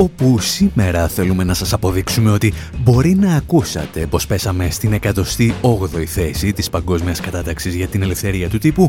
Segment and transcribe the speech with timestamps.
[0.00, 2.52] Όπου σήμερα θέλουμε να σας αποδείξουμε ότι
[2.82, 8.58] μπορεί να ακούσατε πως πέσαμε στην 108η θέση της παγκόσμιας κατάταξης για την ελευθερία του
[8.58, 8.88] τύπου,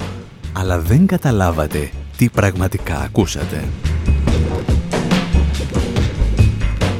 [0.53, 3.63] αλλά δεν καταλάβατε τι πραγματικά ακούσατε.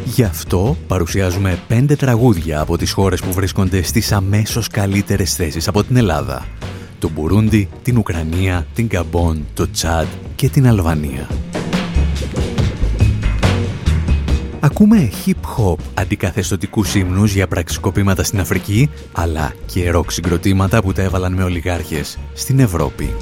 [0.05, 5.84] Γι' αυτό παρουσιάζουμε πέντε τραγούδια από τις χώρες που βρίσκονται στις αμέσως καλύτερες θέσεις από
[5.84, 6.46] την Ελλάδα.
[6.99, 11.27] Το Μπουρούντι, την Ουκρανία, την Καμπόν, το Τσάντ και την Αλβανία.
[14.63, 21.34] Ακούμε hip-hop αντικαθεστωτικούς ύμνους για πραξικοπήματα στην Αφρική, αλλά και ροκ συγκροτήματα που τα έβαλαν
[21.34, 23.13] με ολιγάρχες στην Ευρώπη.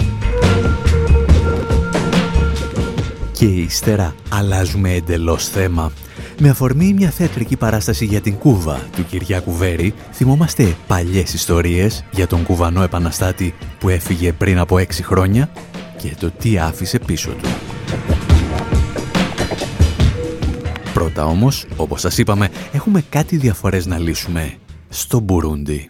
[3.32, 5.92] Και ύστερα αλλάζουμε εντελώς θέμα.
[6.40, 12.28] Με αφορμή μια θεατρική παράσταση για την Κούβα του Κυριάκου Βέρη, θυμόμαστε παλιές ιστορίες για
[12.28, 15.50] τον κουβανό επαναστάτη που έφυγε πριν από έξι χρόνια
[15.98, 17.69] και το τι άφησε πίσω του.
[21.00, 24.54] Πρώτα όμως, όπως σας είπαμε, έχουμε κάτι διαφορές να λύσουμε
[24.90, 25.90] στο Μπουρούντι.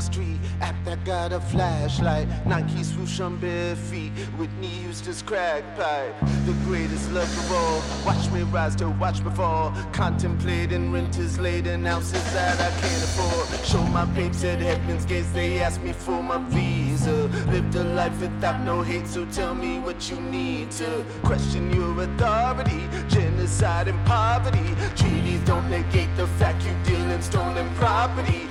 [0.00, 0.38] Street.
[0.60, 2.28] App that got a flashlight.
[2.46, 4.12] Nike swoosh on bare feet.
[4.38, 6.14] Whitney Houston's crack pipe.
[6.46, 7.82] The greatest love of all.
[8.06, 9.72] Watch me rise to watch me fall.
[9.92, 13.66] Contemplating renters laden ounces that I can't afford.
[13.66, 15.30] Show my papes at Heaven's Gates.
[15.32, 17.12] They ask me for my visa.
[17.50, 19.06] Lived a life without no hate.
[19.06, 22.88] So tell me what you need to question your authority.
[23.08, 24.74] Genocide and poverty.
[24.96, 28.43] Treaties don't negate the fact you deal in stolen property.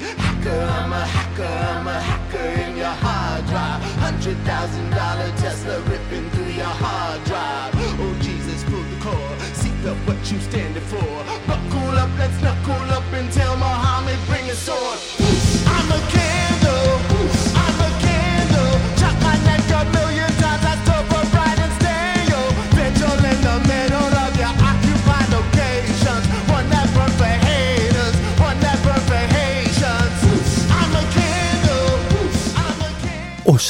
[0.43, 3.81] Hacker, I'm a hacker, I'm a hacker in your hard drive.
[4.03, 7.71] Hundred thousand dollar Tesla ripping through your hard drive.
[7.75, 10.99] Oh Jesus, pull the cord, seek up what you standing for.
[11.47, 15.22] Buckle up, let's knuckle up and tell Muhammad bring a sword.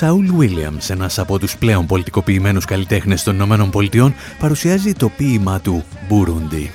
[0.04, 0.14] Candle.
[0.14, 5.60] Ο Σάουλ Βίλιαμς, ένας από τους πλέον πολιτικοποιημένους καλλιτέχνες των Ηνωμένων Πολιτειών, παρουσιάζει το ποίημα
[5.60, 6.72] του «Μπουρούντι».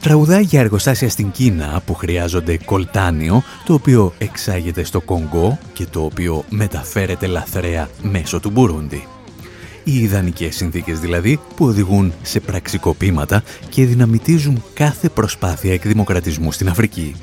[0.00, 6.04] Τραγουδάει για εργοστάσια στην Κίνα που χρειάζονται κολτάνιο, το οποίο εξάγεται στο Κονγκό και το
[6.04, 9.06] οποίο μεταφέρεται λαθρέα μέσω του Μπουρούντι.
[9.84, 17.14] Οι ιδανικές συνθήκες δηλαδή που οδηγούν σε πραξικοπήματα και δυναμητίζουν κάθε προσπάθεια εκδημοκρατισμού στην Αφρική.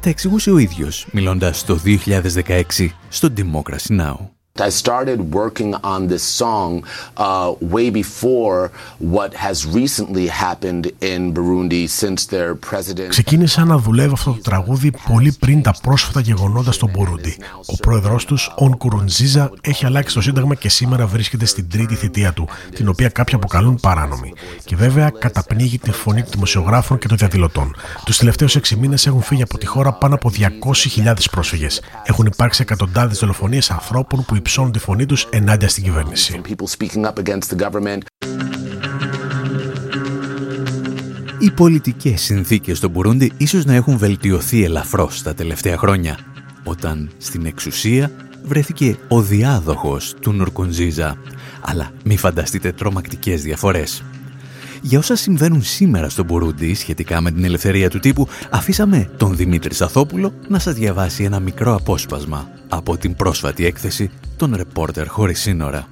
[0.00, 4.35] Τα εξηγούσε ο ίδιος, μιλώντας το 2016 στο Democracy Now!
[4.60, 6.84] I started working on this song
[7.16, 13.08] uh, way before what has recently happened in Burundi since their president.
[13.08, 17.36] Ξεκίνησα να δουλεύω αυτό το τραγούδι πολύ πριν τα πρόσφατα γεγονότα στο Μπουρούντι.
[17.66, 22.32] Ο πρόεδρός τους, Ον Κουρουντζίζα, έχει αλλάξει το Σύνταγμα και σήμερα βρίσκεται στην τρίτη θητεία
[22.32, 24.32] του, την οποία κάποιοι αποκαλούν παράνομη.
[24.64, 27.76] Και βέβαια καταπνίγει τη φωνή των δημοσιογράφων και των διαδηλωτών.
[28.04, 31.80] Τους τελευταίους 6 μήνες έχουν φύγει από τη χώρα πάνω από 200.000 πρόσφυγες.
[32.02, 36.40] Έχουν υπάρξει εκατοντάδες δολοφονίες ανθρώπων που υψώνουν τη φωνή τους ενάντια στην κυβέρνηση.
[36.48, 38.00] People speaking up against the government.
[41.38, 46.18] Οι πολιτικές συνθήκες στο Μπουρούντι ίσως να έχουν βελτιωθεί ελαφρώς τα τελευταία χρόνια,
[46.64, 48.10] όταν στην εξουσία
[48.44, 51.16] βρέθηκε ο διάδοχος του Νουρκουνζίζα.
[51.60, 54.02] Αλλά μη φανταστείτε τρομακτικές διαφορές.
[54.86, 59.74] Για όσα συμβαίνουν σήμερα στο Μπουρούντι σχετικά με την ελευθερία του τύπου, αφήσαμε τον Δημήτρη
[59.74, 65.88] Σαθόπουλο να σας διαβάσει ένα μικρό απόσπασμα από την πρόσφατη έκθεση των «Ρεπόρτερ χωρίς σύνορα».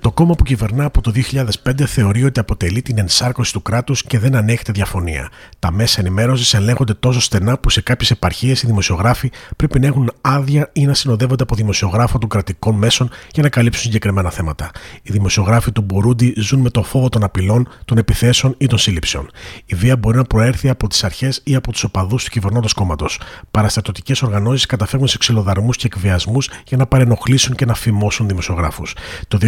[0.00, 1.12] Το κόμμα που κυβερνά από το
[1.64, 5.28] 2005 θεωρεί ότι αποτελεί την ενσάρκωση του κράτους και δεν ανέχεται διαφωνία.
[5.58, 10.12] Τα μέσα ενημέρωσης ελέγχονται τόσο στενά που σε κάποιες επαρχίες οι δημοσιογράφοι πρέπει να έχουν
[10.20, 14.70] άδεια ή να συνοδεύονται από δημοσιογράφο των κρατικών μέσων για να καλύψουν συγκεκριμένα θέματα.
[15.02, 19.30] Οι δημοσιογράφοι του Μπουρούντι ζουν με το φόβο των απειλών, των επιθέσεων ή των σύλληψεων.
[19.64, 23.20] Η βία μπορεί να προέρθει από τις αρχές ή από τους οπαδούς του κυβερνώντος κόμματος.
[23.50, 28.94] Παραστατωτικές οργανώσεις καταφεύγουν σε ξυλοδαρμούς και εκβιασμούς για να παρενοχλήσουν και να φημώσουν δημοσιογράφους.
[29.28, 29.38] Το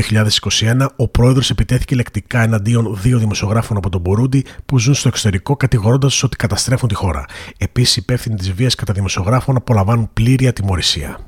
[0.51, 5.57] 2021 ο πρόεδρος επιτέθηκε λεκτικά εναντίον δύο δημοσιογράφων από τον Μπουρούντι που ζουν στο εξωτερικό,
[5.57, 7.25] κατηγορώντας τους ότι καταστρέφουν τη χώρα.
[7.59, 11.19] Επίσης, οι υπεύθυνοι της βίας κατά δημοσιογράφων απολαμβάνουν πλήρη ατιμορρησία.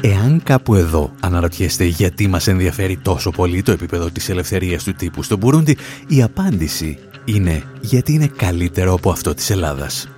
[0.00, 5.22] Εάν κάπου εδώ αναρωτιέστε γιατί μας ενδιαφέρει τόσο πολύ το επίπεδο της ελευθερίας του τύπου
[5.22, 5.76] στο Μπουρούντι,
[6.08, 10.08] η απάντηση είναι γιατί είναι καλύτερο από αυτό της Ελλάδας.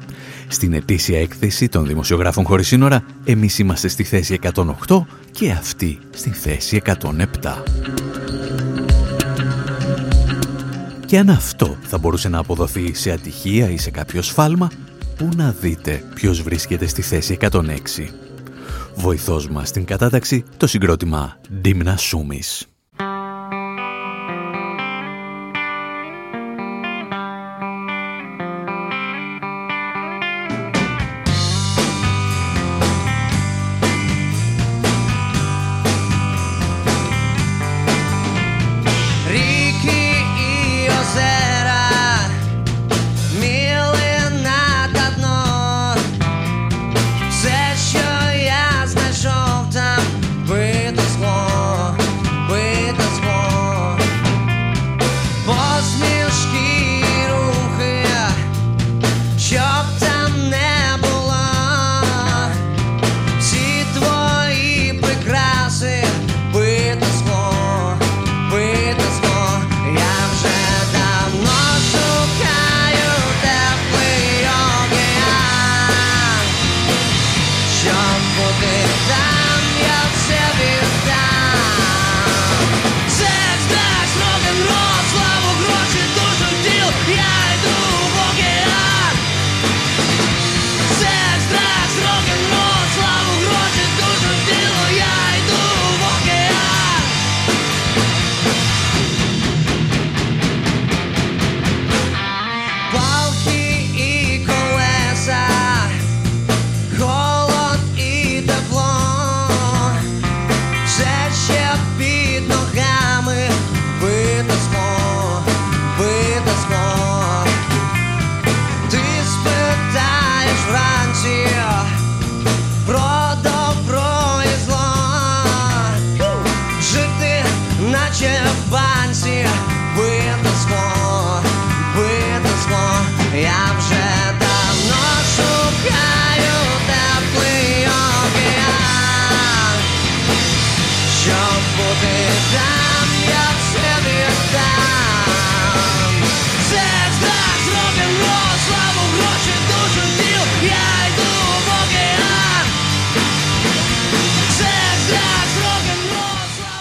[0.49, 6.31] Στην ετήσια έκθεση των δημοσιογράφων χωρίς σύνορα, εμείς είμαστε στη θέση 108 και αυτοί στη
[6.31, 7.63] θέση 107.
[11.07, 14.71] Και αν αυτό θα μπορούσε να αποδοθεί σε ατυχία ή σε κάποιο σφάλμα,
[15.17, 17.61] πού να δείτε ποιος βρίσκεται στη θέση 106.
[18.95, 22.76] Βοηθός μας στην κατάταξη το συγκρότημα Ντίμνα Σούμις.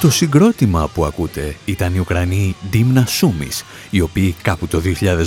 [0.06, 4.82] Το συγκρότημα που ακούτε ήταν οι Ουκρανοί Ντίμνα Σούμις, οι οποίοι κάπου το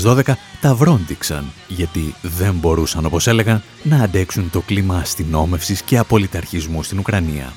[0.04, 0.20] 2012
[0.60, 6.98] τα βρόντιξαν, γιατί δεν μπορούσαν, όπως έλεγαν, να αντέξουν το κλίμα αστυνόμευσης και απολυταρχισμού στην
[6.98, 7.52] Ουκρανία.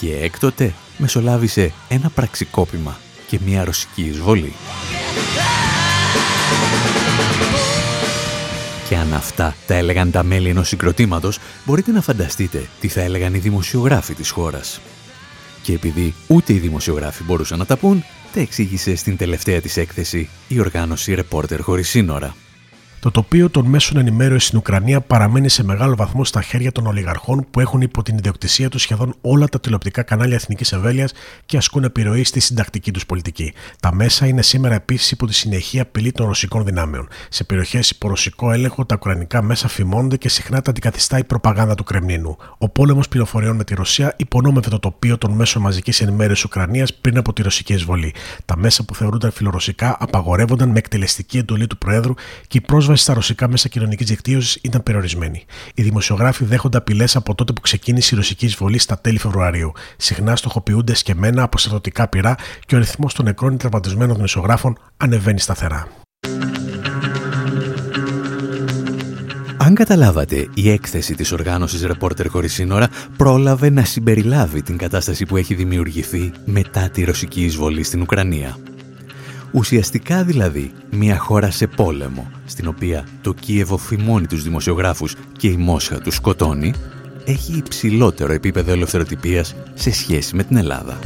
[0.00, 4.52] Και έκτοτε μεσολάβησε ένα πραξικόπημα και μια ρωσική εισβολή.
[8.88, 13.34] Και αν αυτά τα έλεγαν τα μέλη ενός συγκροτήματος, μπορείτε να φανταστείτε τι θα έλεγαν
[13.34, 14.80] οι δημοσιογράφοι της χώρας.
[15.66, 18.04] Και επειδή ούτε οι δημοσιογράφοι μπορούσαν να τα πούν,
[18.34, 22.34] τα εξήγησε στην τελευταία της έκθεση η οργάνωση «Ρεπόρτερ χωρίς σύνορα».
[23.06, 27.46] Το τοπίο των μέσων ενημέρωσης στην Ουκρανία παραμένει σε μεγάλο βαθμό στα χέρια των ολιγαρχών
[27.50, 31.12] που έχουν υπό την ιδιοκτησία τους σχεδόν όλα τα τηλεοπτικά κανάλια εθνικής εμβέλειας
[31.46, 33.52] και ασκούν επιρροή στη συντακτική τους πολιτική.
[33.80, 37.08] Τα μέσα είναι σήμερα επίσης υπό τη συνεχή απειλή των ρωσικών δυνάμεων.
[37.28, 41.74] Σε περιοχές υπό ρωσικό έλεγχο, τα ουκρανικά μέσα φημώνονται και συχνά τα αντικαθιστά η προπαγάνδα
[41.74, 42.36] του Κρεμνίνου.
[42.58, 47.18] Ο πόλεμος πληροφοριών με τη Ρωσία υπονόμευε το τοπίο των μέσων μαζικής ενημέρωσης Ουκρανίας πριν
[47.18, 48.14] από τη ρωσική εισβολή.
[48.44, 52.14] Τα μέσα που θεωρούνταν φιλορωσικά απαγορεύονταν με εκτελεστική εντολή του Προέδρου
[52.48, 55.44] και η πρόσβαση στα ρωσικά μέσα κοινωνικής δικτύωσης ήταν περιορισμένη.
[55.74, 59.72] Οι δημοσιογράφοι δέχονται απειλές από τότε που ξεκίνησε η ρωσική εισβολή στα τέλη Φεβρουαρίου.
[59.96, 62.34] Συχνά στοχοποιούνται σκεμμένα από στρατιωτικά πυρά
[62.66, 65.88] και ο ρυθμός των νεκρών ή τραυματισμένων δημοσιογράφων ανεβαίνει σταθερά.
[69.58, 75.36] Αν καταλάβατε, η έκθεση της οργάνωσης Reporter χωρίς σύνορα πρόλαβε να συμπεριλάβει την κατάσταση που
[75.36, 78.56] έχει δημιουργηθεί μετά τη ρωσική εισβολή στην Ουκρανία.
[79.52, 85.56] Ουσιαστικά δηλαδή μια χώρα σε πόλεμο, στην οποία το Κίεβο φημώνει τους δημοσιογράφους και η
[85.56, 86.74] Μόσχα τους σκοτώνει,
[87.24, 90.98] έχει υψηλότερο επίπεδο ελευθεροτυπίας σε σχέση με την Ελλάδα.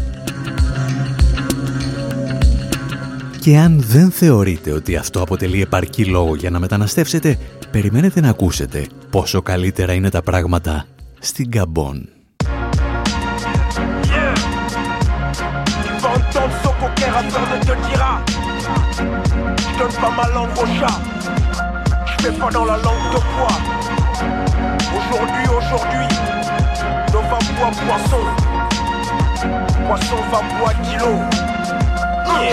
[3.40, 7.38] Και αν δεν θεωρείτε ότι αυτό αποτελεί επαρκή λόγο για να μεταναστεύσετε,
[7.70, 10.86] περιμένετε να ακούσετε πόσο καλύτερα είναι τα πράγματα
[11.18, 12.08] στην Καμπόν.
[19.80, 21.00] donne pas ma langue au chat.
[22.04, 23.56] Je fais pas dans la langue de poids.
[24.98, 26.06] Aujourd'hui, aujourd'hui,
[27.12, 28.20] nos va bois poisson.
[29.86, 31.49] Poisson va bois kilo.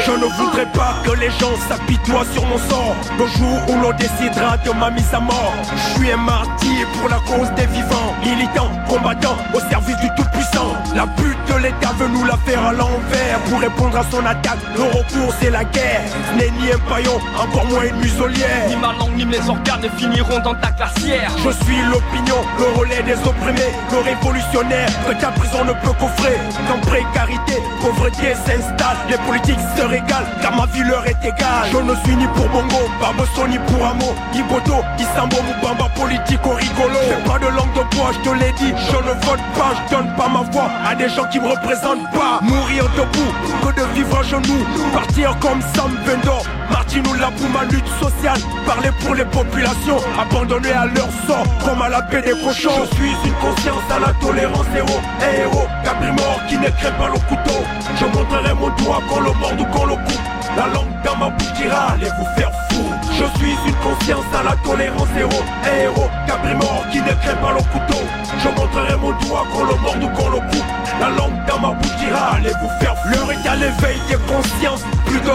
[0.06, 2.96] Je ne voudrais pas que les gens s'apitoient sur mon sort.
[3.18, 5.54] Le jour où l'on décidera de ma mise à mort.
[5.76, 8.16] Je suis un martyr pour la cause des vivants.
[8.24, 10.74] Militant, combattant, au service du Tout-Puissant.
[10.96, 13.40] La butte de l'État veut nous la faire à l'envers.
[13.50, 16.02] Pour répondre à son attaque, le recours c'est la guerre.
[16.08, 18.68] Ce n'est ni un paillon, encore moins une muselière.
[18.70, 21.32] Ni ma langue ni mes organes ne finiront dans ta glacière.
[21.44, 26.38] Je suis l'opinion, le relais des opprimés Le révolutionnaire que ta prison ne peut coffrer.
[26.68, 31.68] Quand précarité, pauvreté s'installe Les politiques se régale, car ma vie leur est égale.
[31.72, 35.90] Je ne suis ni pour Bongo, Baboso ni pour Amo, ni Bodo, ni Sambo, Bamba
[35.96, 37.00] politique au rigolo.
[37.08, 39.96] J'ai pas de langue de bois, je te l'ai dit, je ne vote pas, je
[39.96, 42.40] donne pas ma voix à des gens qui me représentent pas.
[42.42, 43.34] Mourir debout,
[43.64, 46.40] que de vivre à genoux, partir comme Sam Bendo,
[46.72, 51.82] Martinou là pour ma lutte sociale, parler pour les populations, abandonnées à leur sort, comme
[51.82, 52.70] à la paix des cochons.
[52.92, 57.08] Je suis une conscience à la tolérance héros, un héros, Capri mort qui n'écrit pas
[57.08, 57.60] le couteau.
[58.00, 60.22] Je montrerai mon doigt quand le mord qu'on le coupe.
[60.56, 62.84] La langue dans ma bouche dira allez vous faire fou.
[63.12, 67.36] Je suis une conscience à la tolérance héros, un héros, Capri mort qui ne crée
[67.42, 68.02] pas le couteau.
[68.40, 70.66] Je montrerai mon doigt qu'on le morde ou qu'on le coupe.
[71.00, 73.10] La langue dans ma bouche dira allez vous faire fou.
[73.10, 74.84] L'heure est à l'éveil des consciences.
[75.06, 75.30] Plus de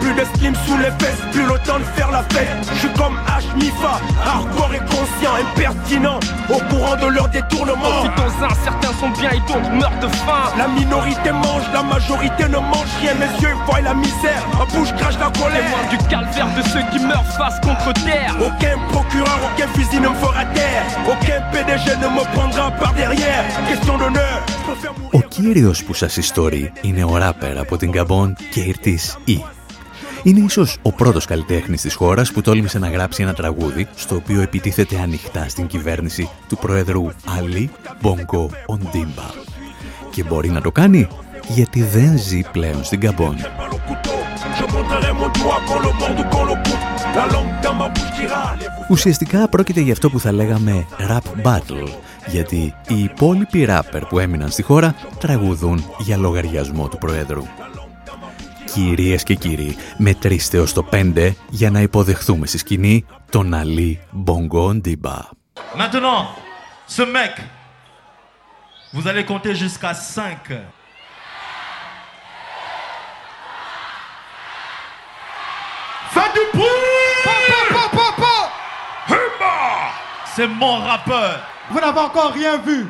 [0.00, 2.48] plus de slim sous les fesses, plus le temps de faire la fête.
[2.74, 3.44] Je suis comme H.
[3.56, 7.78] Mifa, hardcore et conscient, impertinent, au courant de leur détournement.
[7.80, 10.52] Profitons-en, certains sont bien et d'autres meurent de faim.
[10.58, 13.14] La minorité mange, la majorité ne mange rien.
[13.14, 15.62] Mes yeux voient la misère, ma bouche crache la colère.
[15.62, 18.34] Témoin du calvaire de ceux qui meurent face contre terre.
[18.40, 20.84] Aucun procureur, aucun fusil ne me fera taire.
[25.42, 29.44] Κύριος που σας ιστορεί είναι ο ράπερ από την Καμπόν Κέιρτις Ή.
[30.22, 34.40] Είναι ίσως ο πρώτος καλλιτέχνης της χώρας που τόλμησε να γράψει ένα τραγούδι στο οποίο
[34.40, 37.08] επιτίθεται ανοιχτά στην κυβέρνηση του πρόεδρου
[37.38, 37.70] Αλή
[38.00, 39.30] Μπόγκο Οντίμπα.
[40.10, 41.08] Και μπορεί να το κάνει
[41.48, 43.36] γιατί δεν ζει πλέον στην Καμπόν.
[43.36, 44.18] Pas le couteau,
[44.58, 46.84] je montrerai mon doigt qu'on le morde ou qu'on le coupe.
[47.16, 50.86] La langue dans ma bouche dira allez vous Ουσιαστικά πρόκειται για αυτό που θα λέγαμε
[50.98, 51.88] rap battle,
[52.32, 57.42] γιατί οι υπόλοιποι ράπερ που έμειναν στη χώρα τραγουδούν για λογαριασμό του Προέδρου.
[58.74, 64.74] Κυρίες και κύριοι, μετρήστε ως το 5 για να υποδεχθούμε στη σκηνή τον Αλή Μπονγκο
[64.74, 65.18] Ντίμπα.
[65.76, 66.20] Maintenant,
[66.96, 67.34] ce mec,
[68.94, 70.22] vous allez compter jusqu'à 5.
[76.14, 76.92] Faites du bruit
[79.10, 79.52] Humba
[80.34, 81.34] C'est mon rappeur.
[81.72, 82.86] Vous n'avez encore rien vu.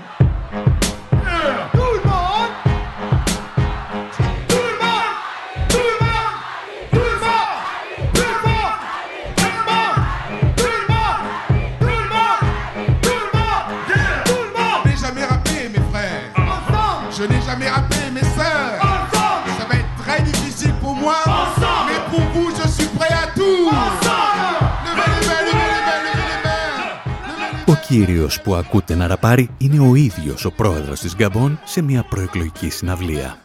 [27.93, 32.71] Κύριος που ακούτε να ραπάρει είναι ο ίδιος ο πρόεδρος της Γκαμπόν σε μια προεκλογική
[32.71, 33.39] συναυλία.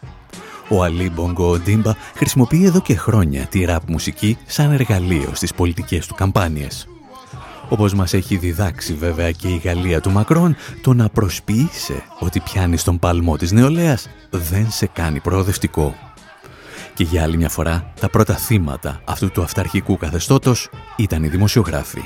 [0.69, 6.07] Ο Αλή Μπονγκο Ντίμπα χρησιμοποιεί εδώ και χρόνια τη ραπ μουσική σαν εργαλείο στις πολιτικές
[6.07, 6.87] του καμπάνιες.
[7.69, 12.83] Όπως μας έχει διδάξει βέβαια και η Γαλλία του Μακρόν, το να προσποιείσαι ότι πιάνεις
[12.83, 15.95] τον παλμό της νεολαίας δεν σε κάνει προοδευτικό.
[16.93, 22.01] Και για άλλη μια φορά, τα πρώτα θύματα αυτού του αυταρχικού καθεστώτος ήταν οι δημοσιογράφοι.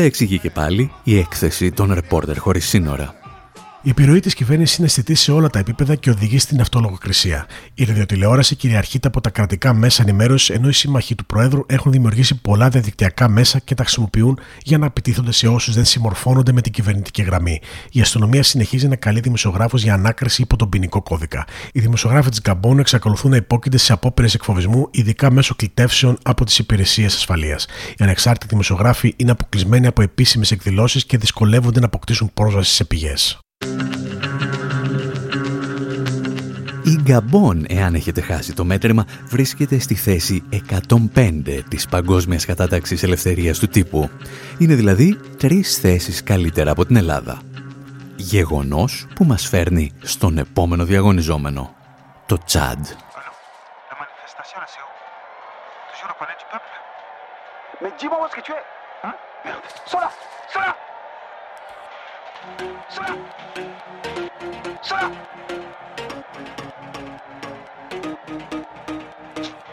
[0.00, 3.19] Τα εξηγεί και πάλι η έκθεση των ρεπόρτερ χωρίς σύνορα.
[3.82, 7.46] Η επιρροή της κυβέρνησης είναι αισθητή σε όλα τα επίπεδα και οδηγεί στην αυτολογοκρισία.
[7.74, 12.40] Η ραδιοτηλεόραση κυριαρχείται από τα κρατικά μέσα ενημέρωσης, ενώ οι σύμμαχοι του Προέδρου έχουν δημιουργήσει
[12.40, 16.72] πολλά διαδικτυακά μέσα και τα χρησιμοποιούν για να επιτίθονται σε όσους δεν συμμορφώνονται με την
[16.72, 17.60] κυβερνητική γραμμή.
[17.92, 21.46] Η αστυνομία συνεχίζει να καλεί δημοσιογράφους για ανάκριση υπό τον ποινικό κώδικα.
[21.72, 26.58] Οι δημοσιογράφοι της Γκαμπόνου εξακολουθούν να υπόκεινται σε απόπειρες εκφοβισμού, ειδικά μέσω κλητεύσεων από τις
[26.58, 27.66] υπηρεσίες ασφαλείας.
[27.90, 33.38] Οι ανεξάρτητοι δημοσιογράφοι είναι αποκλεισμένοι από επίσημες εκδηλώσεις και δυσκολεύονται να αποκτήσουν πρόσβαση σε πηγές.
[36.90, 40.42] Η Γκαμπόν, εάν έχετε χάσει το μέτρημα, βρίσκεται στη θέση
[41.14, 44.10] 105 της παγκόσμιας κατάταξης ελευθερίας του τύπου.
[44.58, 47.40] Είναι δηλαδή τρεις θέσεις καλύτερα από την Ελλάδα.
[48.16, 51.74] Γεγονός που μας φέρνει στον επόμενο διαγωνιζόμενο,
[52.26, 52.86] το Τσάντ.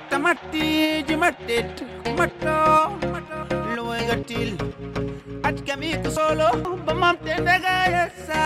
[0.09, 1.83] Tamati, jimatit,
[2.17, 2.59] mato,
[3.75, 4.51] loy gatil.
[5.47, 6.49] at kamiko solo,
[6.85, 8.43] nega nagaya sa.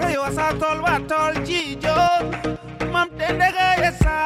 [0.00, 1.96] Rayo asatol watol jijo,
[2.92, 4.23] mamte nagaya sai.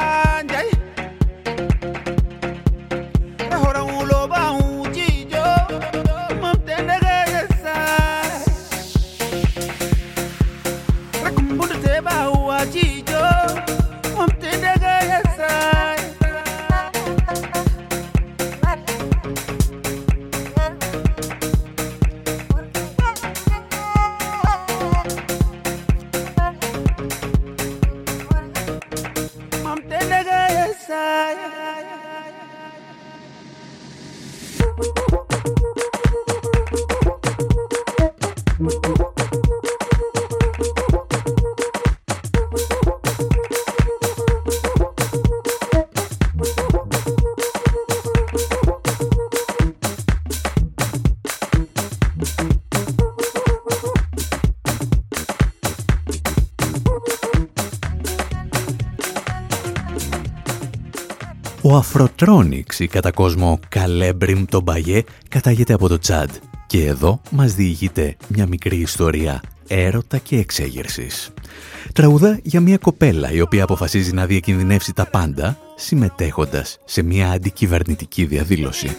[61.99, 66.29] Ο Αφροτρόνιξ, η κατά κόσμο Καλέμπριμ τον Μπαγιέ, κατάγεται από το Τσάντ.
[66.67, 71.33] Και εδώ μας διηγείται μια μικρή ιστορία έρωτα και εξέγερσης.
[71.93, 78.25] Τραγουδά για μια κοπέλα η οποία αποφασίζει να διακινδυνεύσει τα πάντα συμμετέχοντας σε μια αντικυβερνητική
[78.25, 78.95] διαδήλωση.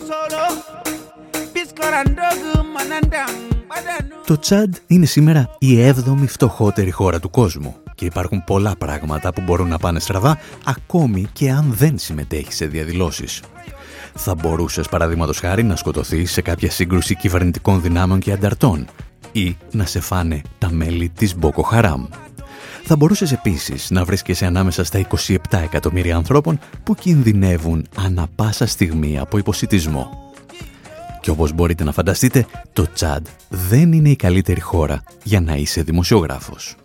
[4.27, 9.41] Το Τσάντ είναι σήμερα η έβδομη φτωχότερη χώρα του κόσμου και υπάρχουν πολλά πράγματα που
[9.41, 13.43] μπορούν να πάνε στραβά ακόμη και αν δεν συμμετέχει σε διαδηλώσεις.
[14.15, 18.87] Θα μπορούσες παραδείγματος χάρη να σκοτωθείς σε κάποια σύγκρουση κυβερνητικών δυνάμεων και ανταρτών
[19.33, 22.07] ή να σε φάνε τα μέλη της Μπόκο Χαράμ.
[22.85, 29.19] Θα μπορούσες επίσης να βρίσκεσαι ανάμεσα στα 27 εκατομμύρια ανθρώπων που κινδυνεύουν ανα πάσα στιγμή
[29.19, 30.33] από υποσυτισμό.
[31.21, 35.83] Και όπως μπορείτε να φανταστείτε, το Τσάντ δεν είναι η καλύτερη χώρα για να είσαι
[35.83, 36.77] δημοσιογράφος.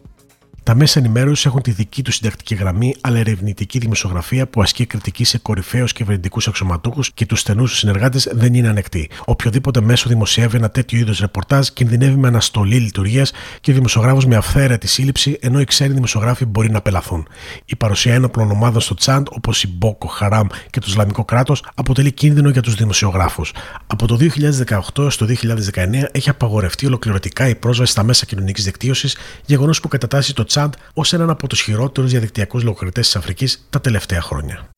[0.66, 5.24] Τα μέσα ενημέρωσης έχουν τη δική τους συντακτική γραμμή, αλλά ερευνητική δημοσιογραφία που ασκεί κριτική
[5.24, 9.10] σε κορυφαίους κυβερνητικού αξιωματούχους και τους στενούς του συνεργάτες δεν είναι ανεκτή.
[9.26, 14.36] Οποιοδήποτε μέσο δημοσιεύει ένα τέτοιο είδος ρεπορτάζ κινδυνεύει με αναστολή λειτουργίας και ο δημοσιογράφος με
[14.36, 17.28] αυθαίρετη σύλληψη, ενώ οι ξένοι δημοσιογράφοι μπορεί να απελαθούν.
[17.66, 22.12] Η παρουσία ένοπλων ομάδων στο Τσάντ, όπως η Μπόκο Χαράμ και το Ισλαμικό κράτος, αποτελεί
[22.12, 23.54] κίνδυνο για τους δημοσιογράφους.
[23.88, 29.80] Από το 2018 στο 2019 έχει απαγορευτεί ολοκληρωτικά η πρόσβαση στα μέσα κοινωνικής δικτύωσης, γεγονός
[29.80, 34.22] που κατατάσσει το Τσάντ ως έναν από τους χειρότερους διαδικτυακούς λογοκριτές της Αφρικής τα τελευταία
[34.22, 34.70] χρόνια.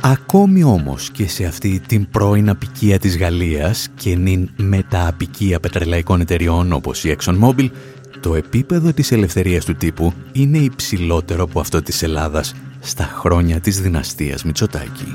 [0.00, 6.72] Ακόμη όμως και σε αυτή την πρώην απικία της Γαλλίας και νυν μετααπικία πετρελαϊκών εταιριών
[6.72, 7.70] όπως η ExxonMobil,
[8.20, 13.80] το επίπεδο της ελευθερίας του τύπου είναι υψηλότερο από αυτό της Ελλάδας στα χρόνια της
[13.80, 15.14] δυναστείας Μητσοτάκη.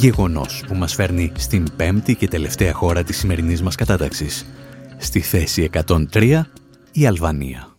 [0.00, 4.46] Γεγονός που μας φέρνει στην πέμπτη και τελευταία χώρα της σημερινής μας κατάταξης.
[4.98, 6.46] Στη θέση 103
[6.92, 7.69] η Αλβανία.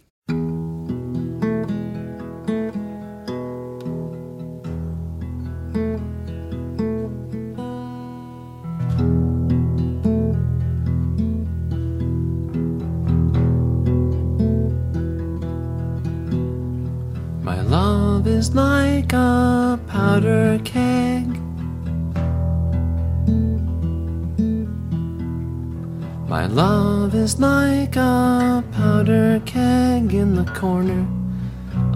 [30.62, 31.08] Corner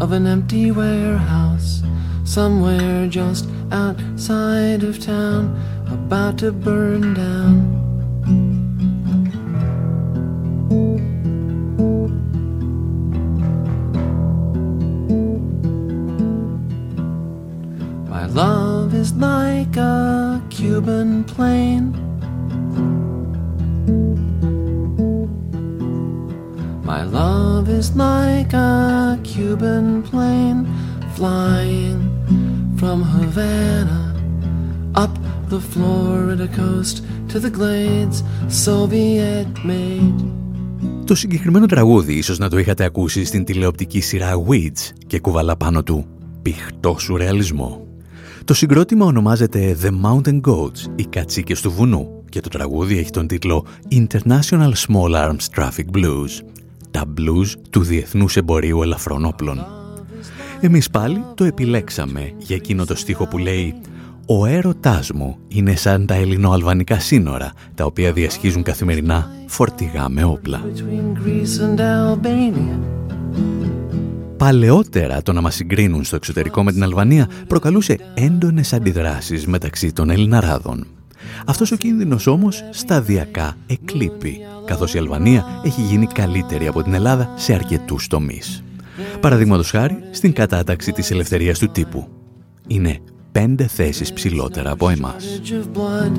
[0.02, 1.84] of an empty warehouse
[2.24, 5.56] somewhere just outside of town,
[5.92, 7.60] about to burn down.
[18.10, 22.05] My love is like a Cuban plane.
[27.56, 28.74] Love is like a
[29.32, 30.62] Cuban plane
[31.18, 32.00] flying
[32.80, 34.02] from Havana
[35.04, 35.14] up
[35.54, 36.96] the Florida coast
[37.32, 38.18] to the glades
[38.66, 40.22] Soviet made.
[41.06, 45.84] Το συγκεκριμένο τραγούδι ίσως να το είχατε ακούσει στην τηλεοπτική σειρά Weeds και κουβαλά πάνω
[45.84, 46.06] του
[46.42, 47.88] πηχτό σουρεαλισμό.
[48.46, 53.28] Το συγκρότημα ονομάζεται The Mountain Goats, οι κατσίκες του βουνού και το τραγούδι έχει τον
[53.28, 56.44] τίτλο International Small Arms Traffic Blues,
[56.96, 59.66] τα blues του Διεθνούς Εμπορίου Ελαφρών Όπλων.
[60.62, 63.76] Εμείς πάλι το επιλέξαμε για εκείνο το στίχο που λέει
[64.28, 70.62] «Ο έρωτάς μου είναι σαν τα ελληνοαλβανικά σύνορα, τα οποία διασχίζουν καθημερινά φορτηγά με όπλα».
[70.64, 72.80] Between Greece and Albania.
[74.38, 80.10] Παλαιότερα το να μας συγκρίνουν στο εξωτερικό με την Αλβανία προκαλούσε έντονες αντιδράσεις μεταξύ των
[80.10, 80.95] Ελληναράδων.
[81.46, 87.34] Αυτός ο κίνδυνος όμως σταδιακά εκλείπει, καθώς η Αλβανία έχει γίνει καλύτερη από την Ελλάδα
[87.36, 88.64] σε αρκετούς τομείς.
[89.20, 92.08] Παραδείγματος χάρη στην κατάταξη της ελευθερίας του τύπου.
[92.68, 93.00] Είναι
[93.32, 95.42] πέντε θέσεις ψηλότερα από εμάς.
[95.42, 96.12] Bridge of blood.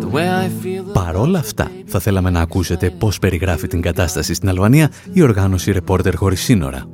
[0.00, 4.48] The way I feel Παρόλα αυτά, θα θέλαμε να ακούσετε πώς περιγράφει την κατάσταση στην
[4.48, 6.84] Αλβανία η οργάνωση Reporter Χωρίς Σύνορα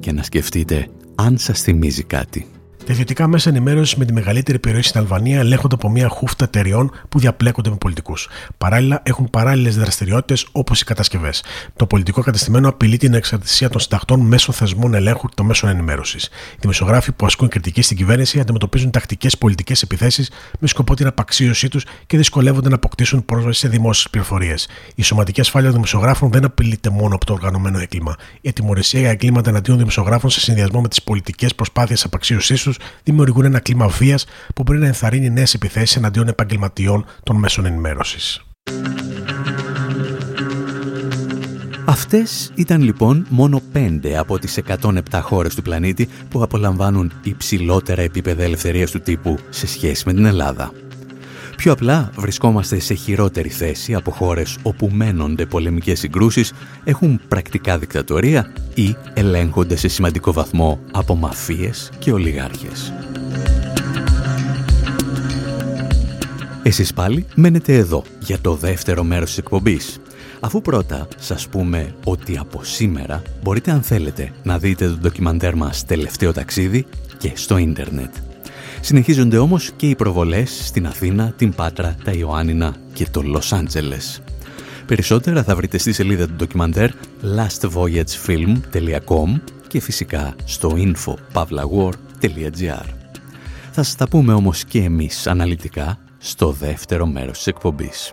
[0.00, 2.46] και να σκεφτείτε αν σας θυμίζει κάτι.
[2.88, 6.90] Τα ιδιωτικά μέσα ενημέρωσης με τη μεγαλύτερη επιρροή στην Αλβανία ελέγχονται από μια χούφτα εταιριών
[7.08, 8.28] που διαπλέκονται με πολιτικούς.
[8.58, 11.44] Παράλληλα, έχουν παράλληλες δραστηριότητες όπως οι κατασκευές.
[11.76, 16.24] Το πολιτικό κατεστημένο απειλεί την εξαρτησία των συντακτών μέσω θεσμών ελέγχου και των μέσων ενημέρωσης.
[16.24, 21.68] Οι δημοσιογράφοι που ασκούν κριτική στην κυβέρνηση αντιμετωπίζουν τακτικές πολιτικές επιθέσεις με σκοπό την απαξίωσή
[21.68, 24.68] τους και δυσκολεύονται να αποκτήσουν πρόσβαση σε δημόσιες πληροφορίες.
[24.94, 28.16] Η σωματική ασφάλεια των δημοσιογράφων δεν απειλείται μόνο από το οργανωμένο έγκλημα.
[28.40, 33.44] Η ατιμορρησία για εγκλήματα εναντίον δημοσιογράφων σε συνδυασμό με τις πολιτικές προσπάθειες απαξίωσής τους δημιουργούν
[33.44, 38.42] ένα κλίμα βίας που μπορεί να ενθαρρύνει νέες επιθέσεις εναντίον επαγγελματιών των μέσων ενημέρωσης.
[41.84, 48.42] Αυτές ήταν λοιπόν μόνο πέντε από τις 107 χώρες του πλανήτη που απολαμβάνουν υψηλότερα επίπεδα
[48.42, 50.72] ελευθερίας του τύπου σε σχέση με την Ελλάδα.
[51.58, 56.52] Πιο απλά βρισκόμαστε σε χειρότερη θέση από χώρες όπου μένονται πολεμικές συγκρούσεις,
[56.84, 62.92] έχουν πρακτικά δικτατορία ή ελέγχονται σε σημαντικό βαθμό από μαφίες και ολιγάρχες.
[66.62, 69.98] Εσείς πάλι μένετε εδώ για το δεύτερο μέρος της εκπομπής.
[70.40, 75.84] Αφού πρώτα σας πούμε ότι από σήμερα μπορείτε αν θέλετε να δείτε το ντοκιμαντέρ μας
[75.84, 76.86] τελευταίο ταξίδι
[77.18, 78.14] και στο ίντερνετ.
[78.80, 84.22] Συνεχίζονται όμως και οι προβολές στην Αθήνα, την Πάτρα, τα Ιωάννινα και το Λος Άντζελες.
[84.86, 86.90] Περισσότερα θα βρείτε στη σελίδα του ντοκιμαντέρ
[87.36, 92.86] lastvoyagefilm.com και φυσικά στο info.pavlawar.gr.
[93.72, 98.12] Θα σας τα πούμε όμως και εμείς αναλυτικά στο δεύτερο μέρος της εκπομπής.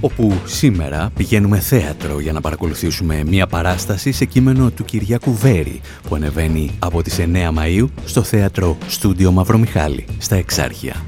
[0.00, 6.14] Όπου σήμερα πηγαίνουμε θέατρο για να παρακολουθήσουμε μια παράσταση σε κείμενο του Κυριάκου Βέρη που
[6.14, 7.24] ανεβαίνει από τις 9
[7.58, 11.04] Μαΐου στο θέατρο Στούντιο Μαυρομιχάλη στα Εξάρχεια.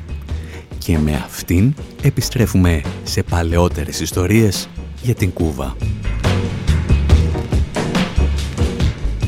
[0.78, 4.68] Και με αυτήν επιστρέφουμε σε παλαιότερες ιστορίες
[5.02, 5.76] για την Κούβα.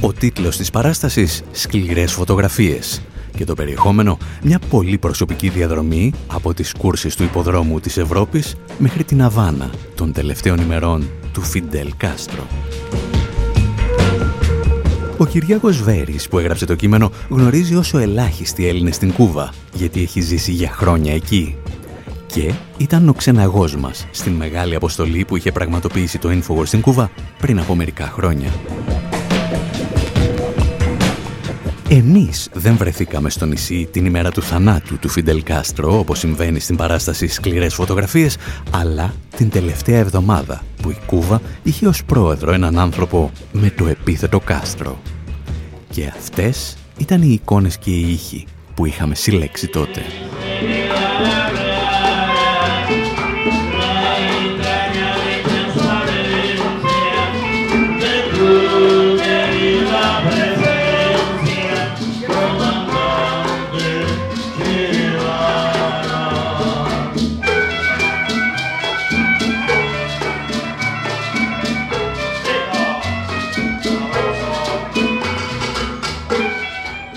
[0.01, 3.03] Ο τίτλος της παράστασης «Σκληρές φωτογραφίες»
[3.37, 9.05] και το περιεχόμενο μια πολύ προσωπική διαδρομή από τις κούρσεις του υποδρόμου της Ευρώπης μέχρι
[9.05, 12.47] την Αβάνα των τελευταίων ημερών του Φιντέλ Κάστρο.
[15.17, 20.21] Ο Κυριάκος Βέρης που έγραψε το κείμενο γνωρίζει όσο ελάχιστοι Έλληνες στην Κούβα γιατί έχει
[20.21, 21.57] ζήσει για χρόνια εκεί.
[22.27, 27.11] Και ήταν ο ξεναγός μας στην μεγάλη αποστολή που είχε πραγματοποιήσει το Infowars στην Κούβα
[27.39, 28.51] πριν από μερικά χρόνια.
[31.95, 36.77] Εμείς δεν βρεθήκαμε στο νησί την ημέρα του θανάτου του Φιντελ Κάστρο, όπως συμβαίνει στην
[36.77, 38.37] παράσταση «Σκληρές φωτογραφίες»,
[38.71, 44.41] αλλά την τελευταία εβδομάδα που η Κούβα είχε ως πρόεδρο έναν άνθρωπο με το επίθετο
[44.41, 45.01] Κάστρο.
[45.91, 50.03] Και αυτές ήταν οι εικόνες και οι ήχοι που είχαμε συλλέξει τότε.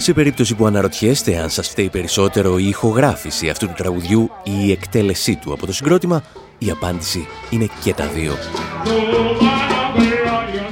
[0.06, 4.72] Σε περίπτωση που αναρωτιέστε αν σας φταίει περισσότερο η ηχογράφηση αυτού του τραγουδιού ή η
[4.72, 6.24] εκτέλεσή του από το συγκρότημα,
[6.58, 8.34] η απάντηση είναι και τα δύο.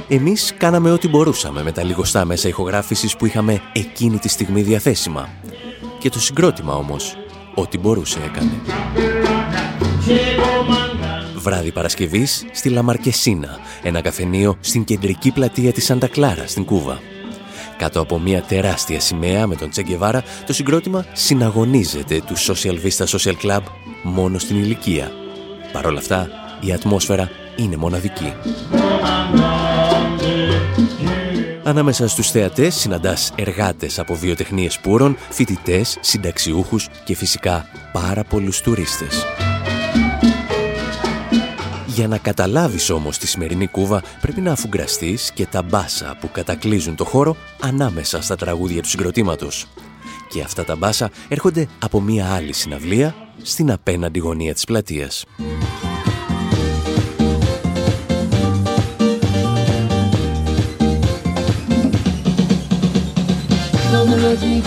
[0.08, 5.28] Εμείς κάναμε ό,τι μπορούσαμε με τα λιγοστά μέσα ηχογράφησης που είχαμε εκείνη τη στιγμή διαθέσιμα.
[5.98, 7.16] Και το συγκρότημα όμως,
[7.54, 8.60] ό,τι μπορούσε έκανε.
[11.36, 17.13] Βράδυ Παρασκευής στη Λαμαρκεσίνα, ένα καφενείο στην κεντρική πλατεία της Σαντα Κλάρα στην Κούβα.
[17.76, 23.34] Κάτω από μια τεράστια σημαία με τον Τσεγκεβάρα, το συγκρότημα συναγωνίζεται του Social Vista Social
[23.42, 23.60] Club
[24.02, 25.10] μόνο στην ηλικία.
[25.72, 26.28] Παρ' όλα αυτά,
[26.60, 28.32] η ατμόσφαιρα είναι μοναδική.
[31.66, 39.24] Ανάμεσα στους θεατές συναντάς εργάτες από βιοτεχνίες πούρων, φοιτητές, συνταξιούχους και φυσικά πάρα πολλούς τουρίστες.
[41.94, 46.96] Για να καταλάβεις όμως τη σημερινή κούβα πρέπει να αφουγκραστείς και τα μπάσα που κατακλείζουν
[46.96, 49.66] το χώρο ανάμεσα στα τραγούδια του συγκροτήματος.
[50.28, 55.24] Και αυτά τα μπάσα έρχονται από μία άλλη συναυλία στην απέναντι γωνία της πλατείας.
[64.42, 64.60] Η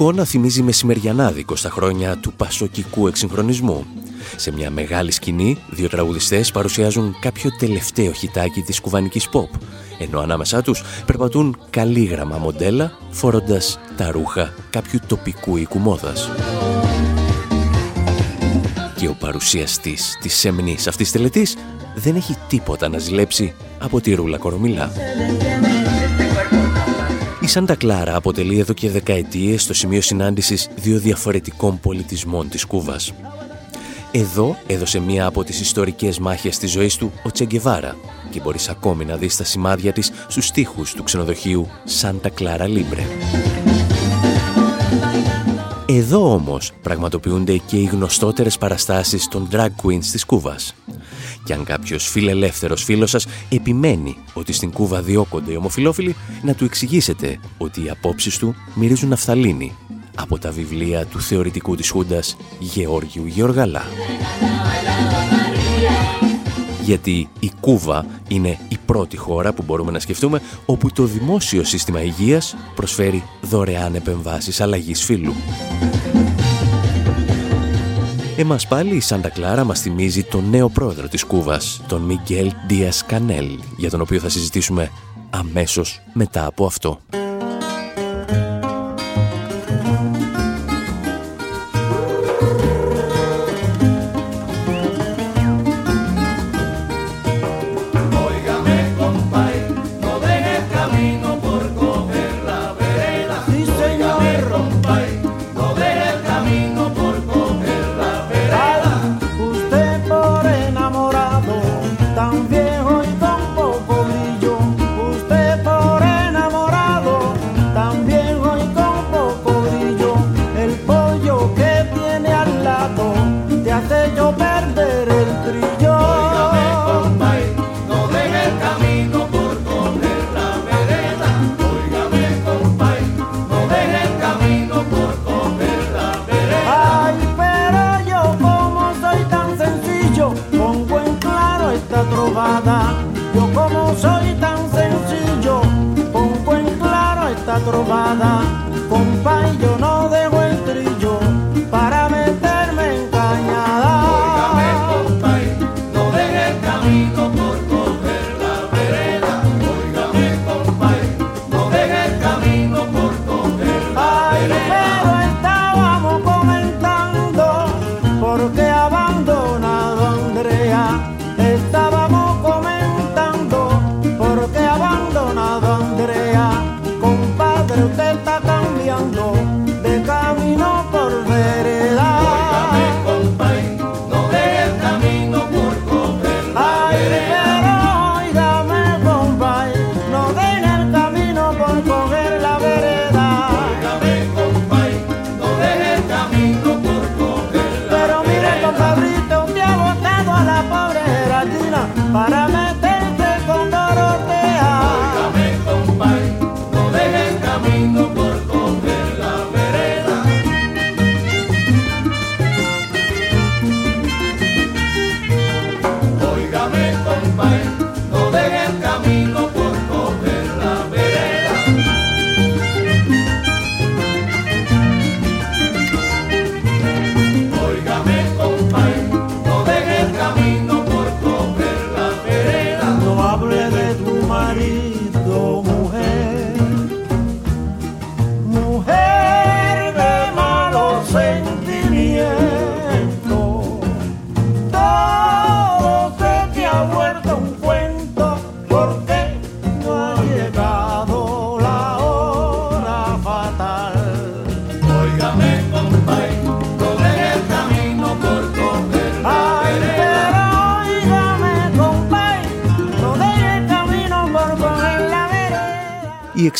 [0.00, 3.86] εικόνα θυμίζει μεσημεριανάδικο στα χρόνια του πασοκικού εξυγχρονισμού.
[4.36, 9.58] Σε μια μεγάλη σκηνή, δύο τραγουδιστές παρουσιάζουν κάποιο τελευταίο χιτάκι της κουβανικής pop,
[9.98, 16.30] ενώ ανάμεσά τους περπατούν καλήγραμμα μοντέλα, φορώντας τα ρούχα κάποιου τοπικού οίκου μόδας.
[18.96, 21.56] Και ο παρουσιαστής της σεμνής αυτής τελετής
[21.94, 24.92] δεν έχει τίποτα να ζηλέψει από τη ρούλα κορομιλά.
[27.50, 33.12] Η Σάντα Κλάρα αποτελεί εδώ και δεκαετίες το σημείο συνάντησης δύο διαφορετικών πολιτισμών της Κούβας.
[34.12, 37.96] Εδώ έδωσε μία από τις ιστορικές μάχες της ζωής του ο Τσεγκεβάρα
[38.30, 43.02] και μπορείς ακόμη να δεις τα σημάδια της στους στίχους του ξενοδοχείου Σάντα Κλάρα Λίμπρε.
[45.92, 50.74] Εδώ όμως πραγματοποιούνται και οι γνωστότερες παραστάσεις των drag queens της Κούβας.
[51.44, 56.64] Και αν κάποιος φιλελεύθερος φίλος σας επιμένει ότι στην Κούβα διώκονται οι ομοφιλόφιλοι, να του
[56.64, 59.76] εξηγήσετε ότι οι απόψεις του μυρίζουν ναφθαλίνη
[60.14, 63.82] από τα βιβλία του θεωρητικού της Χούντας Γεώργιου Γεωργαλά.
[66.90, 72.02] Γιατί η Κούβα είναι η πρώτη χώρα που μπορούμε να σκεφτούμε όπου το δημόσιο σύστημα
[72.02, 75.32] υγείας προσφέρει δωρεάν επεμβάσεις αλλαγής φύλου.
[78.36, 83.04] Εμάς πάλι η Σάντα Κλάρα μας θυμίζει τον νέο πρόεδρο της Κούβας, τον Μιγγέλ Ντίας
[83.06, 84.90] Κανέλ, για τον οποίο θα συζητήσουμε
[85.30, 87.00] αμέσως μετά από αυτό.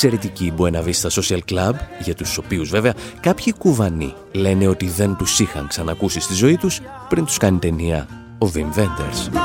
[0.02, 1.72] Εξαιρετική Buena Vista Social Club,
[2.04, 6.80] για τους οποίους βέβαια κάποιοι κουβανοί λένε ότι δεν τους είχαν ξανακούσει στη ζωή τους
[7.08, 9.40] πριν τους κάνει ταινία ο Wim Wenders.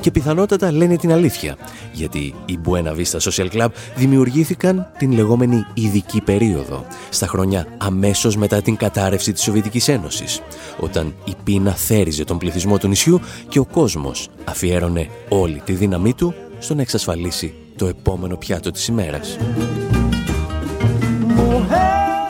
[0.00, 1.56] Και πιθανότατα λένε την αλήθεια,
[1.92, 8.62] γιατί οι Buena Vista Social Club δημιουργήθηκαν την λεγόμενη ειδική περίοδο, στα χρόνια αμέσως μετά
[8.62, 10.40] την κατάρρευση της Σοβιετικής Ένωσης,
[10.80, 16.14] όταν η πείνα θέριζε τον πληθυσμό του νησιού και ο κόσμος αφιέρωνε όλη τη δύναμή
[16.14, 19.36] του στο να εξασφαλίσει το επόμενο πιάτο της ημέρας.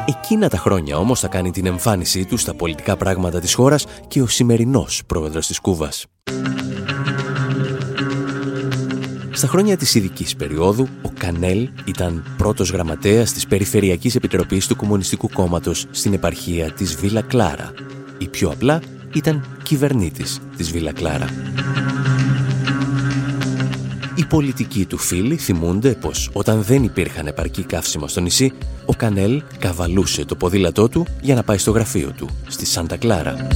[0.06, 4.22] Εκείνα τα χρόνια όμως θα κάνει την εμφάνισή του στα πολιτικά πράγματα της χώρας και
[4.22, 6.06] ο σημερινός πρόεδρος της Κούβας.
[9.30, 15.28] Στα χρόνια της ειδικής περίοδου, ο Κανέλ ήταν πρώτος γραμματέας της Περιφερειακής Επιτροπής του Κομμουνιστικού
[15.32, 17.72] Κόμματος στην επαρχία της Βίλα Κλάρα.
[18.18, 18.80] Ή πιο απλά,
[19.14, 21.26] ήταν κυβερνήτης της Βίλα Κλάρα.
[24.18, 28.52] Οι πολιτικοί του φίλοι θυμούνται πως όταν δεν υπήρχαν επαρκή καύσιμα στο νησί,
[28.86, 33.48] ο Κανέλ καβαλούσε το ποδήλατό του για να πάει στο γραφείο του, στη Σάντα Κλάρα.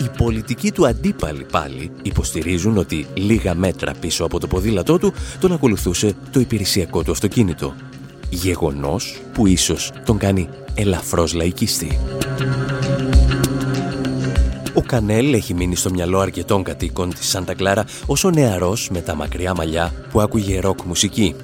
[0.00, 5.52] Οι πολιτικοί του αντίπαλοι πάλι υποστηρίζουν ότι λίγα μέτρα πίσω από το ποδήλατό του τον
[5.52, 7.74] ακολουθούσε το υπηρεσιακό του αυτοκίνητο.
[8.30, 11.98] Γεγονός που ίσως τον κάνει ελαφρώς λαϊκιστή.
[14.88, 19.00] Ο Κανέλ έχει μείνει στο μυαλό αρκετών κατοίκων της Σάντα Κλάρα ως ο νεαρός με
[19.00, 21.34] τα μακριά μαλλιά που άκουγε ροκ μουσική.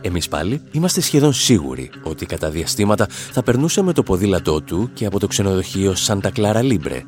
[0.00, 5.06] Εμείς πάλι είμαστε σχεδόν σίγουροι ότι κατά διαστήματα θα περνούσε με το ποδήλατό του και
[5.06, 7.02] από το ξενοδοχείο Σάντα Κλάρα Λίμπρε,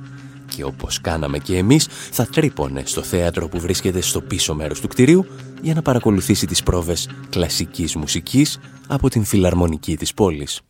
[0.57, 4.89] και όπως κάναμε και εμείς θα τρύπωνε στο θέατρο που βρίσκεται στο πίσω μέρος του
[4.89, 5.27] κτηρίου
[5.63, 10.61] για να παρακολουθήσει τις πρόβες κλασικής μουσικής από την φιλαρμονική της πόλης.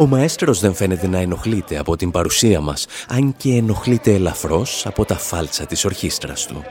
[0.00, 5.04] Ο μαέστρος δεν φαίνεται να ενοχλείται από την παρουσία μας, αν και ενοχλείται ελαφρώς από
[5.04, 6.64] τα φάλτσα της ορχήστρας του.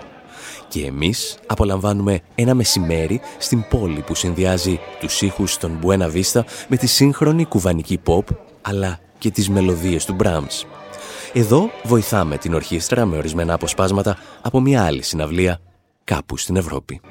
[0.68, 6.78] Και εμείς απολαμβάνουμε ένα μεσημέρι στην πόλη που συνδυάζει τους ήχους των Buena Vista με
[6.78, 8.24] τη σύγχρονη κουβανική pop,
[8.62, 10.66] αλλά και τις μελωδίες του Brahms.
[11.34, 15.60] Εδώ βοηθάμε την ορχήστρα με ορισμένα αποσπάσματα από μια άλλη συναυλία
[16.04, 17.02] κάπου στην Ευρώπη.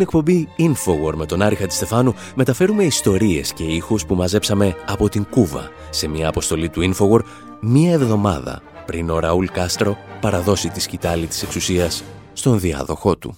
[0.00, 5.26] Στην εκπομπή Infowar με τον Άρη Χατζηστεφάνου μεταφέρουμε ιστορίες και ήχους που μαζέψαμε από την
[5.30, 7.20] Κούβα σε μια αποστολή του Infowar
[7.60, 13.36] μία εβδομάδα πριν ο Ραούλ Κάστρο παραδώσει τη σκητάλη της εξουσίας στον διάδοχό του.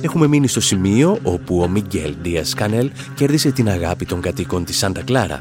[0.00, 4.78] Έχουμε μείνει στο σημείο όπου ο Μιγγέλ Ντίας Κανέλ κέρδισε την αγάπη των κατοίκων της
[4.78, 5.40] Σάντα Κλάρα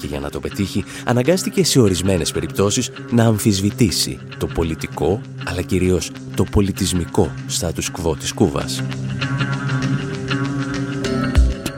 [0.00, 6.10] και για να το πετύχει αναγκάστηκε σε ορισμένες περιπτώσεις να αμφισβητήσει το πολιτικό αλλά κυρίως
[6.34, 8.82] το πολιτισμικό στάτους κβό της Κούβας.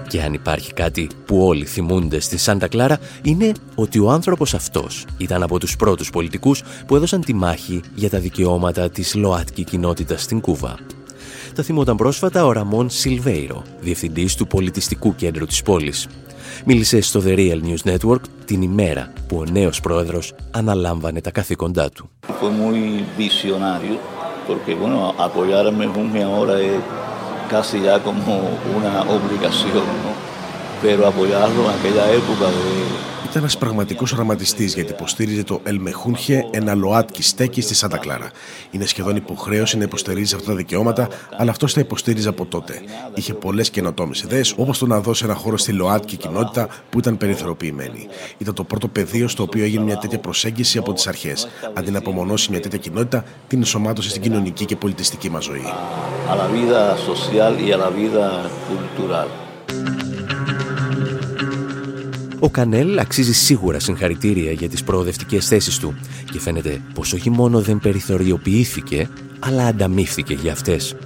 [0.08, 5.04] Και αν υπάρχει κάτι που όλοι θυμούνται στη Σάντα Κλάρα είναι ότι ο άνθρωπος αυτός
[5.16, 10.22] ήταν από τους πρώτους πολιτικούς που έδωσαν τη μάχη για τα δικαιώματα της ΛΟΑΤΚΙ κοινότητας
[10.22, 10.78] στην Κούβα.
[11.55, 16.09] Τα θυμόταν πρόσφατα ο Ραμόν Σιλβέιρο, διευθυντής του πολιτιστικού κέντρου της πόλης.
[16.64, 21.89] Μίλησε στο The Real News Network την ημέρα που ο νέος πρόεδρος αναλάμβανε τα καθήκοντά
[21.91, 22.11] του.
[22.41, 23.97] Fue muy visionario
[24.47, 26.80] porque bueno, apoyarme junio ahora es
[27.53, 28.33] casi ya como
[28.76, 30.11] una obligación, ¿no?
[30.83, 32.64] Pero apoyarlo en aquella época de
[33.33, 38.30] ήταν ένας πραγματικός οραματιστής γιατί υποστήριζε το Ελμεχούνχε, ένα ΛΟΑΤΚΙ στέκει στη Σάντα Κλάρα.
[38.70, 42.80] Είναι σχεδόν υποχρέωση να υποστηρίζει αυτά τα δικαιώματα, αλλά αυτός τα υποστήριζε από τότε.
[43.14, 47.16] Είχε πολλές καινοτόμες ιδέες, όπως το να δώσει ένα χώρο στη ΛΟΑΤΚΙ κοινότητα που ήταν
[47.16, 48.09] περιθωριοποιημένη.
[48.39, 51.49] Ήταν το πρώτο πεδίο στο οποίο έγινε μια τέτοια προσέγγιση από τις αρχές.
[51.74, 55.72] Αντί να απομονώσει μια τέτοια κοινότητα, την ενσωμάτωσε στην κοινωνική και πολιτιστική μας ζωή.
[56.33, 58.24] a la vida social y a la vida
[58.68, 59.41] cultural.
[62.45, 65.95] Ο Κανέλ αξίζει σίγουρα συγχαρητήρια για τις προοδευτικές θέσεις του
[66.32, 70.97] και φαίνεται πως όχι μόνο δεν περιθωριοποιήθηκε, αλλά ανταμείφθηκε για αυτές.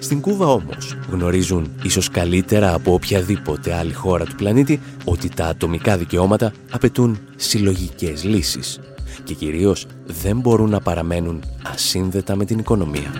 [0.00, 5.96] Στην Κούβα όμως γνωρίζουν ίσως καλύτερα από οποιαδήποτε άλλη χώρα του πλανήτη ότι τα ατομικά
[5.96, 8.80] δικαιώματα απαιτούν συλλογικές λύσεις
[9.24, 11.42] και κυρίως δεν μπορούν να παραμένουν
[11.72, 13.12] ασύνδετα με την οικονομία.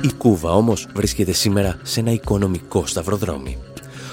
[0.00, 3.58] Η Κούβα όμως βρίσκεται σήμερα σε ένα οικονομικό σταυροδρόμι.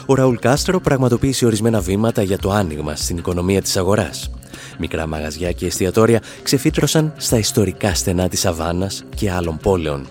[0.05, 4.31] Ο Ραούλ Κάστρο πραγματοποίησε ορισμένα βήματα για το άνοιγμα στην οικονομία της αγοράς.
[4.79, 10.07] Μικρά μαγαζιά και εστιατόρια ξεφύτρωσαν στα ιστορικά στενά της Αβάνας και άλλων πόλεων.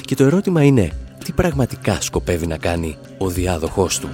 [0.00, 0.90] Και το ερώτημα είναι,
[1.24, 4.08] τι πραγματικά σκοπεύει να κάνει ο διάδοχός του;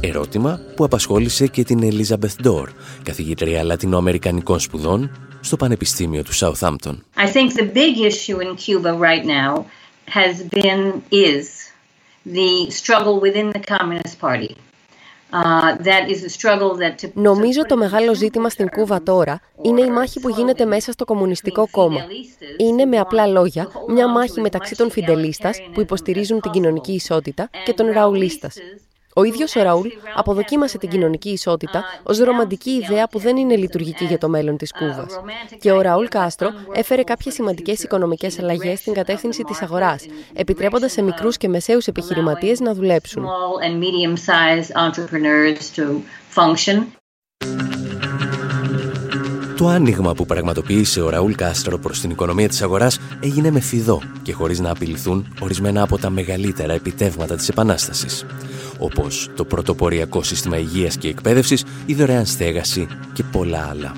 [0.00, 2.70] Ερώτημα που απασχόλησε και την Elizabeth Ντόρ,
[3.02, 5.10] καθηγήτρια λατινοαμερικανικών σπουδών
[5.40, 6.96] στο Πανεπιστήμιο του Southampton.
[7.16, 9.64] I think the big issue in Cuba right now
[10.06, 11.65] has been, is
[12.26, 14.54] the struggle within the Communist Party.
[17.14, 21.68] Νομίζω το μεγάλο ζήτημα στην Κούβα τώρα είναι η μάχη που γίνεται μέσα στο Κομμουνιστικό
[21.70, 22.00] Κόμμα.
[22.56, 27.72] Είναι με απλά λόγια μια μάχη μεταξύ των Φιντελίστας που υποστηρίζουν την κοινωνική ισότητα και
[27.72, 28.56] των Ραουλίστας.
[29.18, 34.04] Ο ίδιος ο Ραούλ αποδοκίμασε την κοινωνική ισότητα ως ρομαντική ιδέα που δεν είναι λειτουργική
[34.04, 35.20] για το μέλλον της Κούβας.
[35.60, 41.02] Και ο Ραούλ Κάστρο έφερε κάποιες σημαντικές οικονομικές αλλαγές στην κατεύθυνση της αγοράς, επιτρέποντας σε
[41.02, 43.24] μικρούς και μεσαίους επιχειρηματίες να δουλέψουν.
[49.56, 54.02] Το άνοιγμα που πραγματοποίησε ο Ραούλ Κάστρο προς την οικονομία της αγοράς έγινε με φιδό
[54.22, 58.26] και χωρίς να απειληθούν ορισμένα από τα μεγαλύτερα επιτεύγματα της Επανάστασης,
[58.78, 63.94] όπως το πρωτοποριακό σύστημα υγείας και εκπαίδευσης, η δωρεάν στέγαση και πολλά άλλα.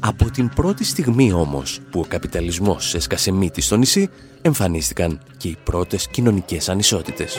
[0.00, 4.08] Από την πρώτη στιγμή όμως που ο καπιταλισμός έσκασε μύτη στο νησί,
[4.42, 7.38] εμφανίστηκαν και οι πρώτες κοινωνικές ανισότητες.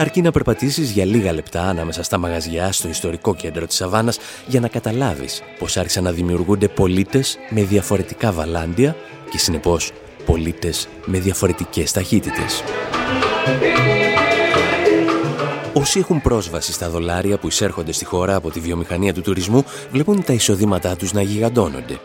[0.00, 4.60] Αρκεί να περπατήσεις για λίγα λεπτά ανάμεσα στα μαγαζιά στο ιστορικό κέντρο της Σαββάνας για
[4.60, 8.96] να καταλάβεις πως άρχισαν να δημιουργούνται πολίτες με διαφορετικά βαλάντια
[9.30, 9.92] και συνεπώς
[10.24, 12.62] πολίτες με διαφορετικές ταχύτητες.
[15.72, 20.24] Όσοι έχουν πρόσβαση στα δολάρια που εισέρχονται στη χώρα από τη βιομηχανία του τουρισμού βλέπουν
[20.24, 21.98] τα εισοδήματά τους να γιγαντώνονται.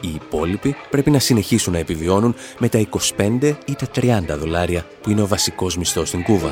[0.00, 5.10] Οι υπόλοιποι πρέπει να συνεχίσουν να επιβιώνουν με τα 25 ή τα 30 δολάρια που
[5.10, 6.50] είναι ο βασικός μισθός στην Κούβα.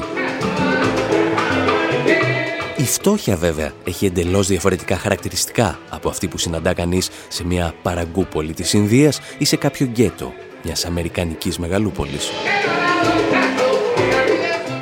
[2.87, 8.53] Η φτώχεια βέβαια έχει εντελώς διαφορετικά χαρακτηριστικά από αυτή που συναντά κανείς σε μια παραγκούπολη
[8.53, 10.33] της Ινδίας ή σε κάποιο γκέτο
[10.65, 12.31] μιας αμερικανικής μεγαλούπολης.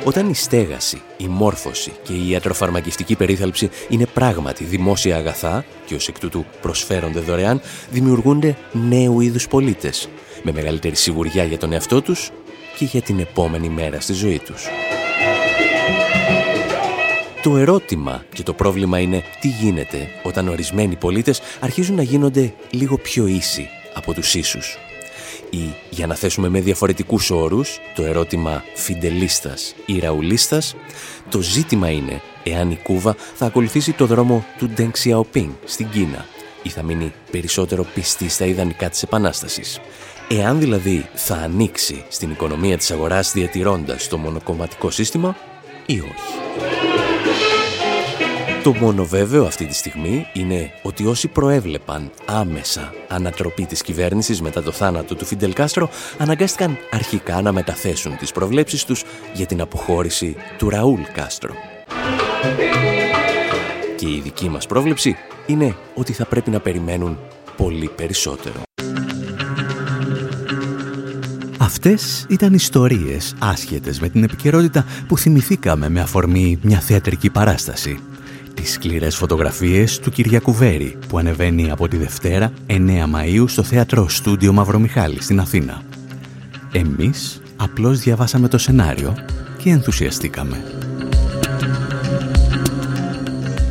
[0.03, 6.07] Όταν η στέγαση, η μόρφωση και η ιατροφαρμακευτική περίθαλψη είναι πράγματι δημόσια αγαθά και ως
[6.07, 10.09] εκ τούτου προσφέρονται δωρεάν, δημιουργούνται νέου είδους πολίτες,
[10.43, 12.31] με μεγαλύτερη σιγουριά για τον εαυτό τους
[12.77, 14.67] και για την επόμενη μέρα στη ζωή τους.
[17.45, 22.97] Το ερώτημα και το πρόβλημα είναι τι γίνεται όταν ορισμένοι πολίτες αρχίζουν να γίνονται λίγο
[22.97, 24.77] πιο ίσοι από τους ίσους.
[25.49, 30.75] Ή, για να θέσουμε με διαφορετικούς όρους, το ερώτημα φιντελίστας ή ραουλίστας,
[31.29, 36.25] το ζήτημα είναι εάν η Κούβα θα ακολουθήσει το δρόμο του Deng Xiaoping στην Κίνα
[36.63, 39.79] ή θα μείνει περισσότερο πιστή στα ιδανικά της Επανάστασης.
[40.29, 45.35] Εάν δηλαδή θα ανοίξει στην οικονομία της αγοράς διατηρώντας το μονοκομματικό σύστημα
[45.85, 46.94] ή όχι.
[48.65, 54.63] Το μόνο βέβαιο αυτή τη στιγμή είναι ότι όσοι προέβλεπαν άμεσα ανατροπή της κυβέρνησης μετά
[54.63, 59.03] το θάνατο του Φιντελ Κάστρο αναγκάστηκαν αρχικά να μεταθέσουν τις προβλέψεις τους
[59.33, 61.53] για την αποχώρηση του Ραούλ Κάστρο.
[63.95, 67.17] Και η δική μας πρόβλεψη είναι ότι θα πρέπει να περιμένουν
[67.57, 68.61] πολύ περισσότερο.
[71.57, 77.99] Αυτές ήταν ιστορίες άσχετες με την επικαιρότητα που θυμηθήκαμε με αφορμή μια θεατρική παράσταση
[78.65, 84.09] τις σκληρές φωτογραφίες του Κυριακού Βέρη που ανεβαίνει από τη Δευτέρα 9 Μαΐου στο Θέατρο
[84.09, 85.81] Στούντιο Μαυρομιχάλη στην Αθήνα.
[86.71, 89.15] Εμείς απλώς διαβάσαμε το σενάριο
[89.57, 90.63] και ενθουσιαστήκαμε.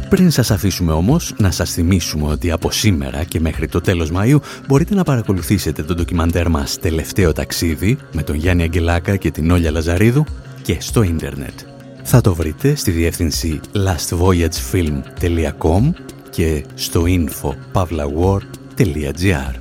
[0.08, 4.38] Πριν σας αφήσουμε όμως, να σας θυμίσουμε ότι από σήμερα και μέχρι το τέλος Μαΐου
[4.66, 9.70] μπορείτε να παρακολουθήσετε το ντοκιμαντέρ μας «Τελευταίο ταξίδι» με τον Γιάννη Αγγελάκα και την Όλια
[9.70, 10.24] Λαζαρίδου
[10.62, 11.73] και στο ίντερνετ
[12.06, 15.92] θα το βρείτε στη διεύθυνση lastvoyagefilm.com
[16.30, 19.54] και στο info.pavlawar.gr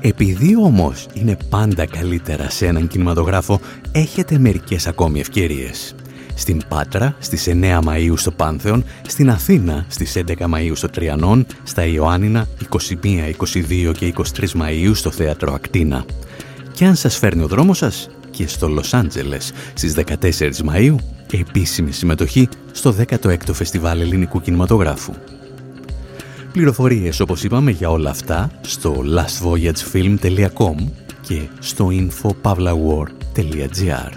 [0.00, 3.60] Επειδή όμως είναι πάντα καλύτερα σε έναν κινηματογράφο,
[3.92, 5.94] έχετε μερικές ακόμη ευκαιρίες.
[6.34, 10.22] Στην Πάτρα στις 9 Μαΐου στο Πάνθεον, στην Αθήνα στις 11
[10.54, 12.48] Μαΐου στο Τριανόν, στα Ιωάννινα
[13.02, 13.32] 21,
[13.88, 16.04] 22 και 23 Μαΐου στο Θέατρο Ακτίνα.
[16.72, 20.94] Και αν σας φέρνει ο δρόμος σας, και στο Λος Άντζελες στις 14 Μαΐου
[21.32, 25.14] επίσημη συμμετοχή στο 16ο Φεστιβάλ Ελληνικού Κινηματογράφου.
[26.52, 30.74] Πληροφορίες όπως είπαμε για όλα αυτά στο lastvoyagefilm.com
[31.20, 34.10] και στο infopavlawar.gr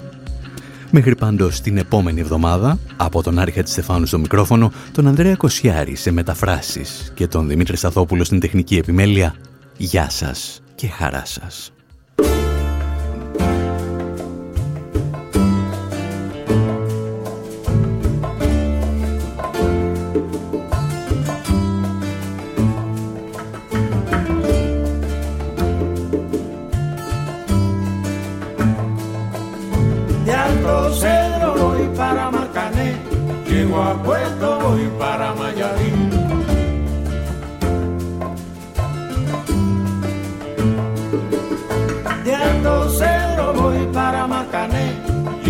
[0.92, 5.96] Μέχρι πάντως την επόμενη εβδομάδα, από τον Άρχα της Στεφάνου στο μικρόφωνο, τον Ανδρέα Κοσιάρη
[5.96, 9.36] σε μεταφράσεις και τον Δημήτρη Σταθόπουλο στην τεχνική επιμέλεια,
[9.78, 11.72] γεια σας και χαρά σας.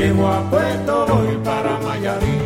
[0.08, 2.40] Llego a Puerto, voy para Mayarí.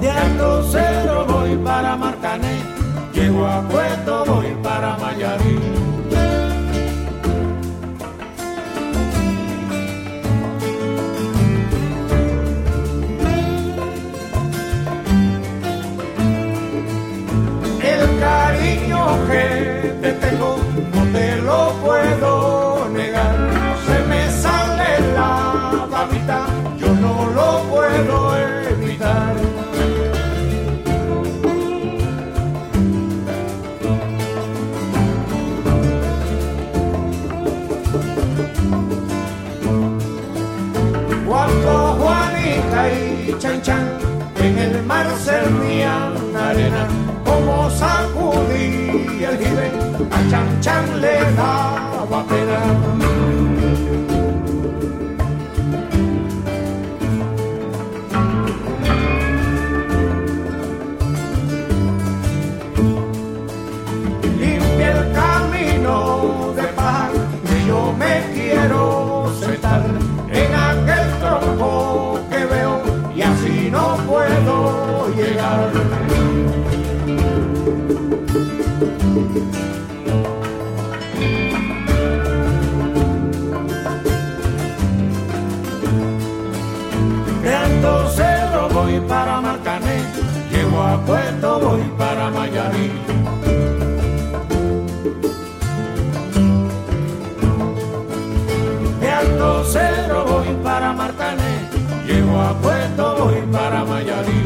[0.00, 2.62] De Alto Cero voy para Marcané.
[3.12, 5.85] Llego a Puerto, voy para Mayarí.
[21.12, 23.34] te lo puedo negar.
[23.86, 26.46] Se me sale la babita,
[26.78, 29.34] yo no lo puedo evitar.
[41.26, 43.86] Cuando Juanita y Chan Chan
[44.40, 46.86] en el mar servían arena,
[47.24, 47.95] como sal
[49.28, 49.70] el jibe,
[50.10, 51.75] a chan chan le da.
[99.00, 101.68] De Alto Cedro voy para Martané,
[102.06, 104.42] llego a Puerto, voy para Mayarí.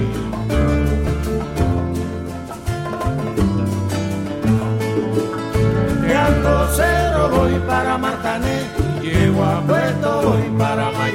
[6.07, 8.63] De Alto Cedro voy para Martané,
[9.03, 11.10] llego a Puerto, voy para Mayarí.